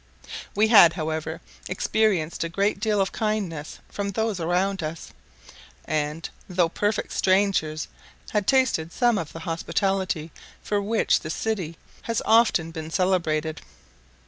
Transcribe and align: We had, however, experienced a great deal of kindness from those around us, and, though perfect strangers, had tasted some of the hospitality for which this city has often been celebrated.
We 0.55 0.69
had, 0.69 0.93
however, 0.93 1.41
experienced 1.69 2.43
a 2.43 2.49
great 2.49 2.79
deal 2.79 2.99
of 3.01 3.11
kindness 3.11 3.77
from 3.87 4.09
those 4.09 4.39
around 4.39 4.81
us, 4.81 5.13
and, 5.85 6.27
though 6.49 6.69
perfect 6.69 7.11
strangers, 7.11 7.87
had 8.31 8.47
tasted 8.47 8.91
some 8.91 9.19
of 9.19 9.31
the 9.31 9.41
hospitality 9.41 10.31
for 10.63 10.81
which 10.81 11.19
this 11.19 11.35
city 11.35 11.77
has 12.05 12.19
often 12.25 12.71
been 12.71 12.89
celebrated. 12.89 13.61